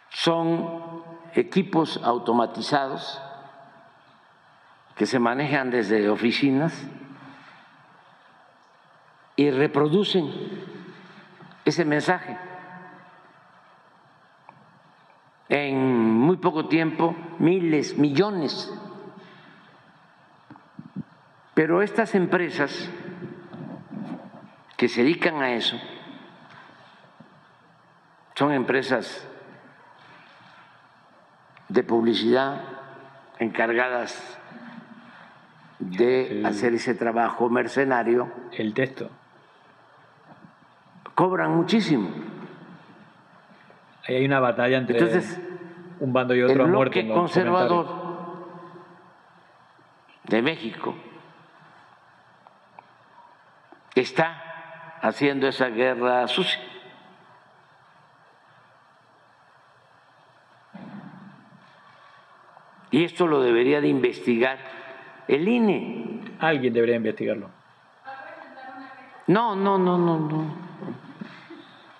[0.08, 1.05] Son
[1.36, 3.20] equipos automatizados
[4.96, 6.86] que se manejan desde oficinas
[9.36, 10.32] y reproducen
[11.64, 12.38] ese mensaje.
[15.48, 15.78] En
[16.18, 18.72] muy poco tiempo, miles, millones.
[21.54, 22.90] Pero estas empresas
[24.76, 25.76] que se dedican a eso
[28.34, 29.26] son empresas
[31.68, 32.60] de publicidad
[33.38, 34.38] encargadas
[35.78, 39.10] de El- hacer ese trabajo mercenario, El texto.
[41.14, 42.08] cobran muchísimo.
[44.08, 45.40] Ahí hay una batalla entre Entonces,
[46.00, 47.02] un bando y el otro muerte.
[47.02, 47.86] bloque conservador
[50.24, 50.94] de México
[53.94, 56.60] está haciendo esa guerra sucia.
[62.90, 64.58] Y esto lo debería de investigar
[65.28, 66.20] el INE.
[66.38, 67.50] Alguien debería investigarlo.
[69.26, 70.54] No, no, no, no, no.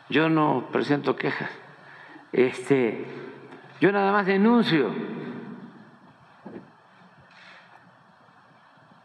[0.09, 1.51] Yo no presento quejas.
[2.33, 3.05] Este,
[3.81, 4.93] yo nada más denuncio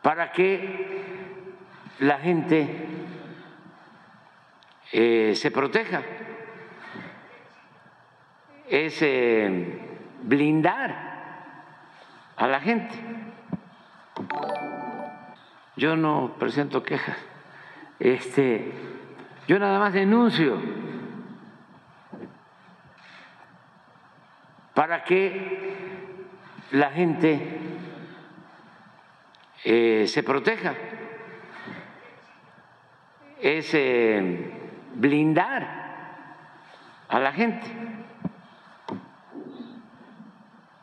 [0.02, 1.02] para que
[2.00, 2.88] la gente
[4.92, 6.04] eh, se proteja.
[8.70, 9.80] Es eh,
[10.24, 11.11] blindar
[12.42, 12.96] a la gente.
[15.76, 17.18] Yo no presento quejas.
[18.00, 18.74] Este,
[19.48, 20.60] yo nada más denuncio
[24.74, 26.26] para que
[26.72, 27.60] la gente
[29.64, 30.74] eh, se proteja.
[33.40, 34.52] Es eh,
[34.96, 35.68] blindar
[37.08, 37.68] a la gente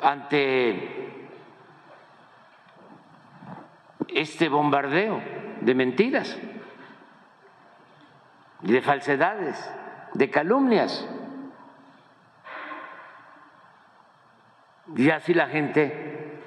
[0.01, 0.98] ante
[4.09, 5.21] este bombardeo
[5.61, 6.39] de mentiras,
[8.63, 9.71] de falsedades,
[10.15, 11.09] de calumnias.
[14.97, 16.41] Y así la gente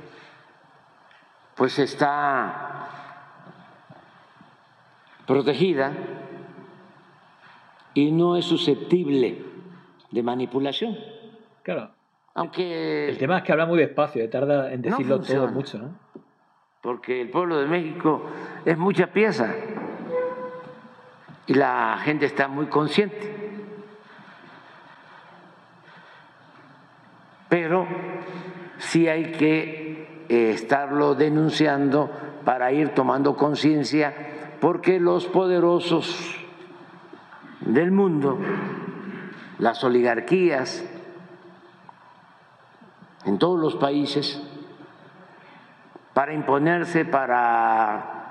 [1.56, 2.88] pues está
[5.28, 5.94] protegida
[7.94, 9.44] y no es susceptible
[10.10, 10.98] de manipulación.
[11.64, 11.92] Claro.
[12.34, 15.78] Aunque El tema es que habla muy despacio, eh, tarda en No decirlo todo mucho,
[15.78, 15.94] ¿no?
[16.82, 18.24] Porque el pueblo de México
[18.66, 19.54] es mucha pieza
[21.46, 23.38] y la gente está muy consciente.
[27.50, 27.86] Pero
[28.80, 32.10] sí hay que eh, estarlo denunciando
[32.46, 34.16] para ir tomando conciencia,
[34.60, 36.36] porque los poderosos
[37.60, 38.40] del mundo,
[39.60, 40.84] las oligarquías
[43.26, 44.42] en todos los países,
[46.14, 48.22] para imponerse, para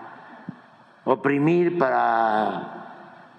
[1.04, 2.80] oprimir, para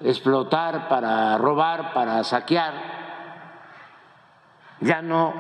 [0.02, 2.74] explotar, para robar, para saquear,
[4.80, 5.34] ya no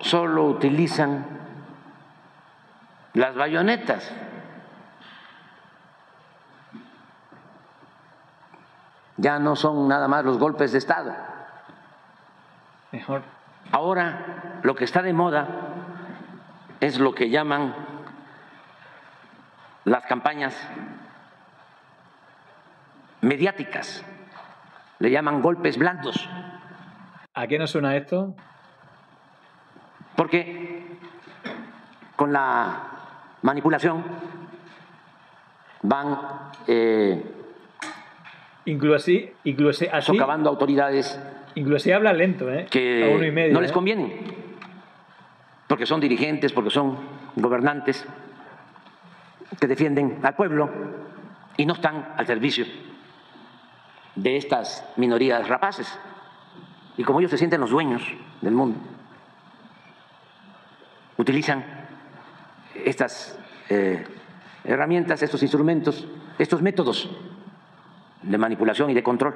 [0.00, 1.26] solo utilizan
[3.14, 4.10] las bayonetas,
[9.16, 11.12] ya no son nada más los golpes de Estado.
[12.92, 13.22] Mejor.
[13.72, 15.46] Ahora lo que está de moda
[16.80, 17.89] es lo que llaman
[19.84, 20.56] las campañas
[23.20, 24.04] mediáticas,
[24.98, 26.28] le llaman golpes blandos,
[27.34, 28.34] ¿A qué nos suena esto?
[30.16, 30.84] porque
[32.16, 32.80] con la
[33.42, 34.04] manipulación
[35.82, 36.18] van
[36.66, 37.22] eh,
[38.66, 41.18] Incluso así, incluso así, socavando autoridades
[41.54, 42.66] incluso habla lento, ¿eh?
[42.70, 43.54] que A uno y medio.
[43.54, 43.74] no les ¿eh?
[43.74, 44.12] convienen,
[45.66, 46.98] porque son dirigentes, porque son
[47.36, 48.06] gobernantes
[49.58, 50.70] que defienden al pueblo
[51.56, 52.64] y no están al servicio
[54.14, 55.98] de estas minorías rapaces.
[56.96, 58.02] Y como ellos se sienten los dueños
[58.40, 58.78] del mundo,
[61.16, 61.64] utilizan
[62.84, 64.04] estas eh,
[64.64, 66.06] herramientas, estos instrumentos,
[66.38, 67.10] estos métodos
[68.22, 69.34] de manipulación y de control.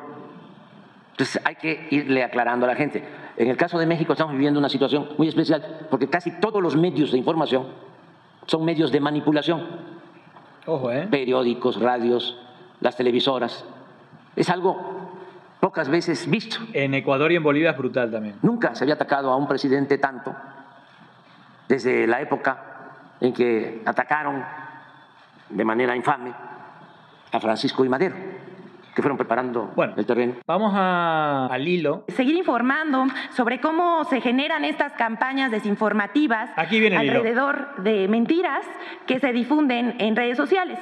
[1.12, 3.04] Entonces hay que irle aclarando a la gente.
[3.36, 6.76] En el caso de México estamos viviendo una situación muy especial porque casi todos los
[6.76, 7.66] medios de información
[8.46, 9.93] son medios de manipulación.
[10.66, 11.06] Ojo, ¿eh?
[11.10, 12.38] Periódicos, radios,
[12.80, 13.64] las televisoras.
[14.36, 15.10] Es algo
[15.60, 16.58] pocas veces visto.
[16.72, 18.36] En Ecuador y en Bolivia es brutal también.
[18.42, 20.34] Nunca se había atacado a un presidente tanto
[21.68, 22.58] desde la época
[23.20, 24.44] en que atacaron
[25.50, 26.32] de manera infame
[27.32, 28.33] a Francisco y Madero
[28.94, 30.34] que fueron preparando bueno, el terreno.
[30.46, 32.04] Vamos a, al hilo.
[32.08, 37.84] Seguir informando sobre cómo se generan estas campañas desinformativas Aquí viene el alrededor hilo.
[37.84, 38.64] de mentiras
[39.06, 40.78] que se difunden en redes sociales.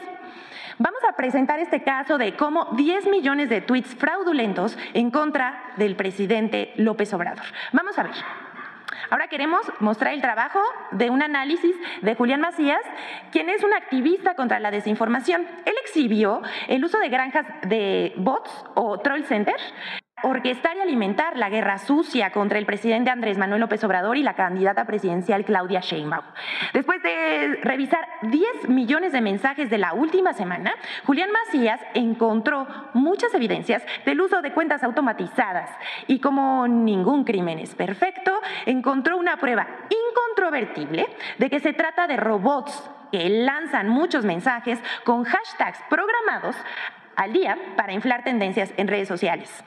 [0.78, 5.96] Vamos a presentar este caso de cómo 10 millones de tweets fraudulentos en contra del
[5.96, 7.44] presidente López Obrador.
[7.72, 8.12] Vamos a ver.
[9.12, 10.58] Ahora queremos mostrar el trabajo
[10.90, 12.80] de un análisis de Julián Macías,
[13.30, 15.46] quien es un activista contra la desinformación.
[15.66, 19.56] Él exhibió el uso de granjas de bots o troll center
[20.22, 24.34] orquestar y alimentar la guerra sucia contra el presidente Andrés Manuel López Obrador y la
[24.34, 26.24] candidata presidencial Claudia Sheinbaum.
[26.72, 33.34] Después de revisar 10 millones de mensajes de la última semana, Julián Macías encontró muchas
[33.34, 35.70] evidencias del uso de cuentas automatizadas
[36.06, 38.32] y como ningún crimen es perfecto,
[38.66, 41.06] encontró una prueba incontrovertible
[41.38, 46.56] de que se trata de robots que lanzan muchos mensajes con hashtags programados
[47.16, 49.62] al día para inflar tendencias en redes sociales.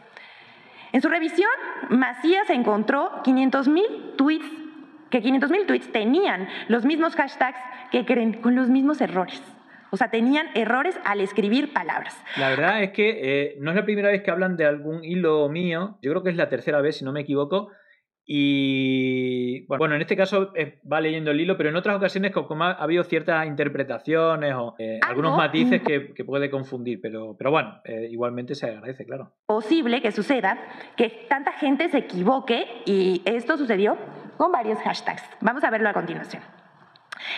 [0.95, 1.49] En su revisión,
[1.89, 4.45] Macías encontró 500 mil tweets,
[5.09, 7.59] que 500 mil tweets tenían los mismos hashtags
[7.91, 9.43] que creen, con los mismos errores.
[9.91, 12.17] O sea, tenían errores al escribir palabras.
[12.37, 15.49] La verdad es que eh, no es la primera vez que hablan de algún hilo
[15.49, 17.71] mío, yo creo que es la tercera vez, si no me equivoco,
[18.27, 22.63] y bueno, en este caso eh, va leyendo el hilo, pero en otras ocasiones como
[22.63, 27.81] ha, habido ciertas interpretaciones o eh, algunos matices que, que, puede confundir, pero, pero bueno,
[27.83, 29.31] eh, igualmente se agradece, claro.
[29.45, 30.57] Posible que suceda
[30.97, 33.95] que tanta gente se equivoque y esto sucedió
[34.37, 35.23] con varios hashtags.
[35.41, 36.41] Vamos a verlo a continuación.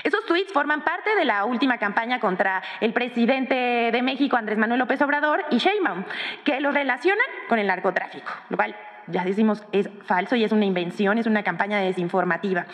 [0.04, 4.80] Esos tweets forman parte de la última campaña contra el presidente de México, Andrés Manuel
[4.80, 6.06] López Obrador, y Sheinbaum,
[6.46, 8.76] que lo relacionan con el narcotráfico, lo cual
[9.08, 12.66] ya decimos es falso y es una invención, es una campaña desinformativa.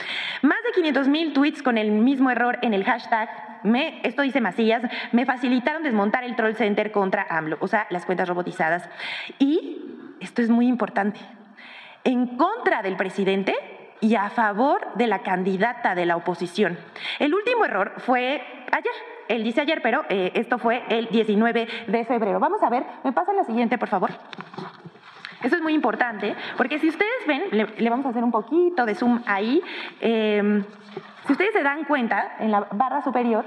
[0.41, 3.29] Más de 500 mil tweets con el mismo error en el hashtag,
[3.63, 8.05] me, esto dice Macías, me facilitaron desmontar el troll center contra AMLO, o sea, las
[8.05, 8.89] cuentas robotizadas.
[9.39, 9.79] Y,
[10.19, 11.19] esto es muy importante,
[12.03, 13.55] en contra del presidente
[13.99, 16.77] y a favor de la candidata de la oposición.
[17.19, 18.41] El último error fue
[18.71, 18.93] ayer.
[19.29, 22.39] Él dice ayer, pero eh, esto fue el 19 de febrero.
[22.39, 24.11] Vamos a ver, me pasa la siguiente, por favor.
[25.43, 28.95] Eso es muy importante, porque si ustedes ven, le, vamos a hacer un poquito de
[28.95, 29.61] zoom ahí,
[29.99, 30.63] eh,
[31.25, 33.45] si ustedes se dan cuenta, en la barra superior,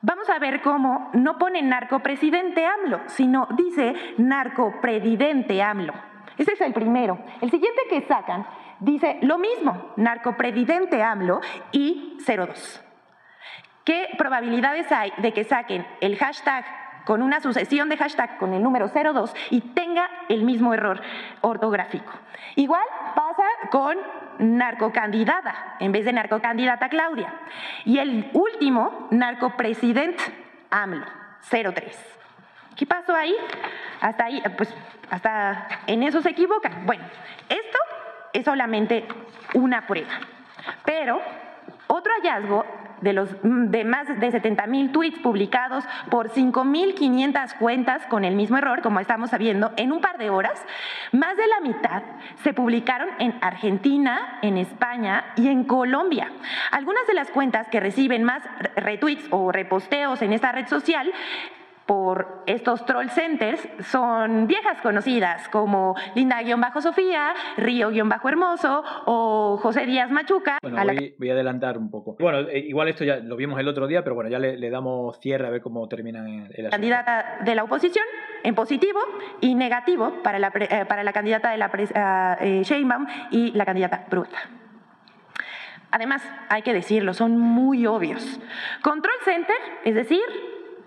[0.00, 5.94] vamos a ver cómo no pone narcopresidente AMLO, sino dice narcopredidente AMLO.
[6.38, 7.18] Ese es el primero.
[7.40, 8.46] El siguiente que sacan
[8.80, 12.84] dice lo mismo, narcopredidente AMLO y 02.
[13.84, 16.64] ¿Qué probabilidades hay de que saquen el hashtag
[17.04, 21.00] con una sucesión de hashtag con el número 02 y tenga el mismo error
[21.40, 22.12] ortográfico.
[22.56, 22.84] Igual
[23.14, 23.96] pasa con
[24.38, 27.32] narcocandidata en vez de narcocandidata Claudia.
[27.84, 30.22] Y el último, narcopresidente
[30.70, 31.06] AMLO,
[31.50, 32.18] 03.
[32.76, 33.34] ¿Qué pasó ahí?
[34.00, 34.74] Hasta ahí, pues
[35.10, 36.86] hasta en eso se equivocan.
[36.86, 37.04] Bueno,
[37.48, 37.78] esto
[38.32, 39.06] es solamente
[39.54, 40.12] una prueba.
[40.84, 41.20] Pero
[41.92, 42.64] otro hallazgo
[43.02, 48.56] de, los, de más de 70 mil tweets publicados por 5.500 cuentas con el mismo
[48.56, 50.58] error, como estamos sabiendo, en un par de horas,
[51.10, 52.02] más de la mitad
[52.42, 56.30] se publicaron en Argentina, en España y en Colombia.
[56.70, 58.42] Algunas de las cuentas que reciben más
[58.76, 61.12] retweets o reposteos en esta red social
[61.86, 70.58] por estos troll centers son viejas conocidas como Linda-Sofía, Río-Hermoso o José Díaz Machuca.
[70.62, 71.02] Bueno, voy, la...
[71.18, 72.16] voy, a adelantar un poco.
[72.18, 74.70] Bueno, eh, igual esto ya lo vimos el otro día, pero bueno, ya le, le
[74.70, 76.70] damos cierre a ver cómo termina el, asunto.
[76.70, 78.04] Candidata de la oposición
[78.42, 79.00] en positivo
[79.40, 83.64] y negativo para la, eh, para la candidata de la uh, eh, Sheinbaum y la
[83.64, 84.38] candidata Bruta.
[85.90, 88.40] Además, hay que decirlo, son muy obvios.
[88.82, 90.22] Control Center, es decir,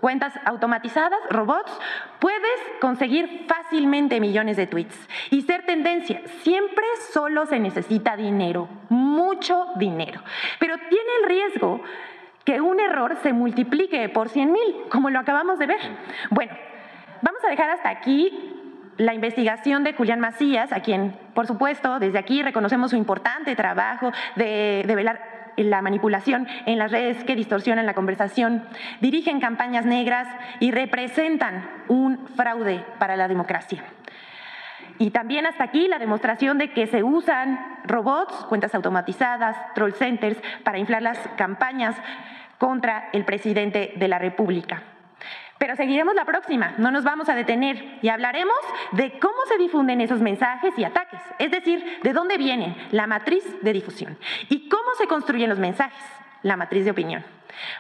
[0.06, 1.72] cuentas automatizadas, robots,
[2.20, 4.96] puedes conseguir fácilmente millones de tweets
[5.32, 6.22] y ser tendencia.
[6.44, 10.22] Siempre solo se necesita dinero, mucho dinero.
[10.60, 11.82] Pero tiene el riesgo
[12.44, 15.82] que un error se multiplique por 100 mil, como lo acabamos de ver.
[16.30, 16.54] Bueno,
[17.24, 18.54] vamos a dejar hasta aquí
[18.98, 24.12] la investigación de Julián Macías, a quien, por supuesto, desde aquí reconocemos su importante trabajo
[24.36, 28.64] de, de velar la manipulación en las redes que distorsionan la conversación,
[29.02, 30.28] dirigen campañas negras
[30.60, 33.84] y representan un fraude para la democracia.
[34.98, 40.38] Y también hasta aquí la demostración de que se usan robots, cuentas automatizadas, troll centers
[40.64, 41.96] para inflar las campañas
[42.58, 44.95] contra el presidente de la República.
[45.58, 48.56] Pero seguiremos la próxima, no nos vamos a detener y hablaremos
[48.92, 53.44] de cómo se difunden esos mensajes y ataques, es decir, de dónde vienen la matriz
[53.62, 54.18] de difusión
[54.50, 56.04] y cómo se construyen los mensajes,
[56.44, 57.24] la matriz de opinión.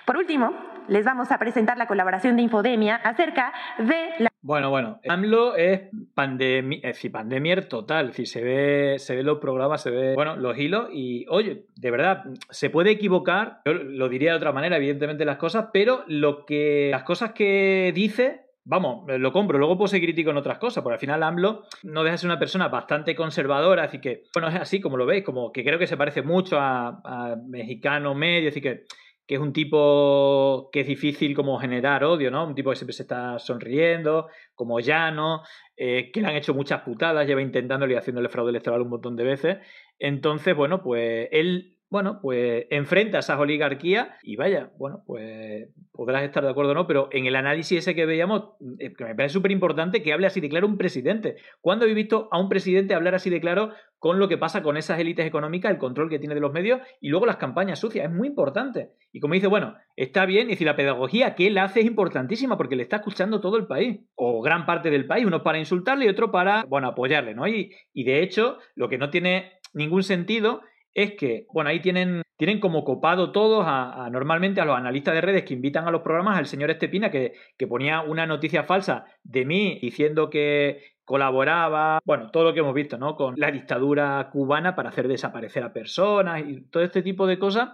[0.05, 0.53] Por último,
[0.87, 4.34] les vamos a presentar la colaboración de Infodemia acerca de la...
[4.45, 9.39] Bueno, bueno, AMLO es pandemia, es decir, pandemia total, es se ve, se ve los
[9.39, 14.07] programas, se ve, bueno, los hilos y, oye, de verdad, se puede equivocar, yo lo
[14.07, 19.05] diría de otra manera, evidentemente, las cosas, pero lo que, las cosas que dice vamos,
[19.07, 22.13] lo compro, luego puedo ser crítico en otras cosas, porque al final AMLO no deja
[22.13, 25.51] de ser una persona bastante conservadora, así que, bueno, es así como lo veis, como
[25.51, 28.85] que creo que se parece mucho a, a mexicano medio, así que
[29.27, 32.45] que es un tipo que es difícil como generar odio, ¿no?
[32.45, 35.41] Un tipo que siempre se está sonriendo, como llano,
[35.75, 39.15] eh, que le han hecho muchas putadas, lleva intentándole y haciéndole fraude electoral un montón
[39.15, 39.57] de veces.
[39.99, 46.23] Entonces, bueno, pues él bueno, pues enfrenta a esas oligarquías y vaya, bueno, pues podrás
[46.23, 49.15] estar de acuerdo o no, pero en el análisis ese que veíamos, eh, que me
[49.15, 51.37] parece súper importante que hable así de claro un presidente.
[51.61, 54.77] ¿Cuándo habéis visto a un presidente hablar así de claro con lo que pasa con
[54.77, 58.05] esas élites económicas, el control que tiene de los medios y luego las campañas sucias?
[58.05, 58.89] Es muy importante.
[59.11, 62.57] Y como dice, bueno, está bien, y si la pedagogía que él hace es importantísima
[62.57, 66.05] porque le está escuchando todo el país, o gran parte del país, uno para insultarle
[66.05, 67.47] y otro para, bueno, apoyarle, ¿no?
[67.47, 70.61] Y, y de hecho, lo que no tiene ningún sentido
[70.95, 75.21] es que, bueno, ahí tienen, tienen como copado todos a, normalmente a los analistas de
[75.21, 79.05] redes que invitan a los programas al señor Estepina que, que ponía una noticia falsa
[79.21, 83.15] de mí diciendo que colaboraba, bueno, todo lo que hemos visto, ¿no?
[83.15, 87.69] Con la dictadura cubana para hacer desaparecer a personas y todo este tipo de cosas.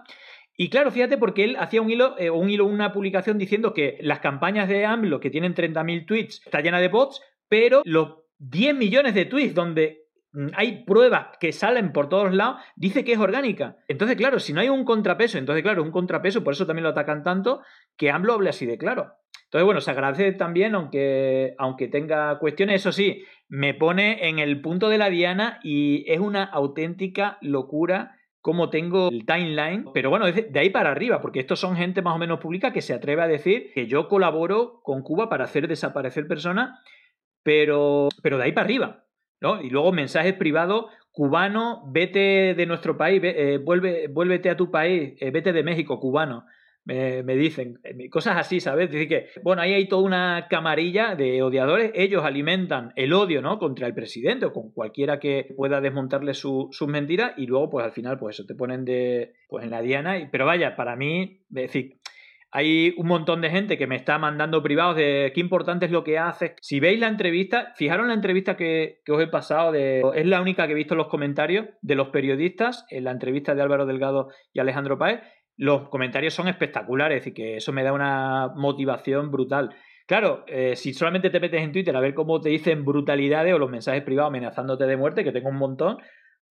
[0.56, 3.98] Y claro, fíjate porque él hacía un hilo, eh, un hilo, una publicación diciendo que
[4.00, 8.74] las campañas de AMLO, que tienen 30.000 tweets, está llena de bots, pero los 10
[8.74, 10.01] millones de tweets donde
[10.54, 13.76] hay pruebas que salen por todos lados, dice que es orgánica.
[13.88, 16.90] Entonces, claro, si no hay un contrapeso, entonces, claro, un contrapeso, por eso también lo
[16.90, 17.62] atacan tanto,
[17.96, 19.12] que AMLO hable así de claro.
[19.44, 24.62] Entonces, bueno, se agradece también, aunque, aunque tenga cuestiones, eso sí, me pone en el
[24.62, 30.26] punto de la diana y es una auténtica locura cómo tengo el timeline, pero bueno,
[30.30, 33.22] de ahí para arriba, porque estos son gente más o menos pública que se atreve
[33.22, 36.80] a decir que yo colaboro con Cuba para hacer desaparecer personas,
[37.44, 39.04] pero, pero de ahí para arriba.
[39.62, 45.14] Y luego mensajes privados, cubano, vete de nuestro país, eh, vuelve, vuélvete a tu país,
[45.20, 46.44] eh, vete de México, cubano.
[46.84, 48.90] Me, dicen eh, cosas así, ¿sabes?
[48.90, 53.60] Decir que, bueno, ahí hay toda una camarilla de odiadores, ellos alimentan el odio, ¿no?
[53.60, 57.92] Contra el presidente o con cualquiera que pueda desmontarle sus mentiras y luego, pues al
[57.92, 60.28] final, pues eso, te ponen de, pues en la diana.
[60.32, 61.98] pero vaya, para mí, es decir,
[62.52, 66.04] hay un montón de gente que me está mandando privados de qué importante es lo
[66.04, 66.52] que haces.
[66.60, 70.66] Si veis la entrevista, fijaros la entrevista que, os he pasado, de, es la única
[70.66, 74.28] que he visto en los comentarios de los periodistas, en la entrevista de Álvaro Delgado
[74.52, 75.20] y Alejandro Páez.
[75.56, 79.74] Los comentarios son espectaculares y que eso me da una motivación brutal.
[80.06, 83.58] Claro, eh, si solamente te metes en Twitter a ver cómo te dicen brutalidades o
[83.58, 85.98] los mensajes privados amenazándote de muerte, que tengo un montón,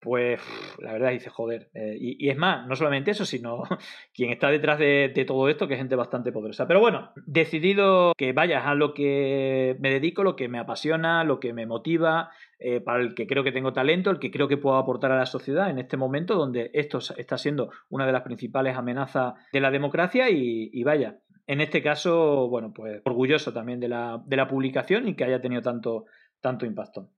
[0.02, 0.40] pues
[0.78, 1.70] la verdad dice, joder.
[1.74, 3.62] Eh, y, es más, no solamente eso, sino
[4.14, 6.66] quien está detrás de, todo esto, que es gente bastante poderosa.
[6.66, 11.38] Pero bueno, decidido que vayas a lo que me dedico, lo que me apasiona, lo
[11.38, 14.56] que me motiva, eh, para el que creo que tengo talento, el que creo que
[14.56, 18.22] puedo aportar a la sociedad en este momento donde esto está siendo una de las
[18.22, 21.20] principales amenazas de la democracia y, vaya.
[21.46, 25.40] En este caso, bueno, pues orgulloso también de la, de la publicación y que haya
[25.40, 26.06] tenido tanto,
[26.40, 27.08] tanto impacto.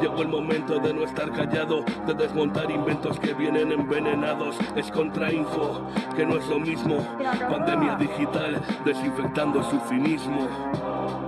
[0.00, 4.56] Llegó el momento de no estar callado, de desmontar inventos que vienen envenenados.
[4.76, 6.98] Es contrainfo, que no es lo mismo.
[7.50, 11.27] Pandemia digital, desinfectando su finismo.